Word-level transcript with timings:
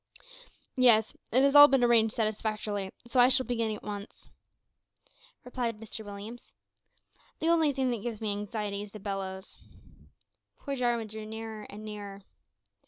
"Yes, 0.75 1.15
it 1.31 1.43
has 1.43 1.53
been 1.53 1.61
all 1.83 1.83
arranged 1.85 2.15
satisfactorily, 2.15 2.89
so 3.07 3.19
I 3.19 3.29
shall 3.29 3.45
begin 3.45 3.71
at 3.75 3.83
once," 3.83 4.31
replied 5.45 5.79
Mr 5.79 6.03
Williams. 6.03 6.55
"The 7.37 7.49
only 7.49 7.71
thing 7.71 7.91
that 7.91 8.01
gives 8.01 8.19
me 8.19 8.31
anxiety 8.31 8.81
is 8.81 8.89
the 8.89 8.99
bellows." 8.99 9.59
Poor 10.57 10.75
Jarwin 10.75 11.05
drew 11.07 11.27
nearer 11.27 11.67
and 11.69 11.85
nearer. 11.85 12.23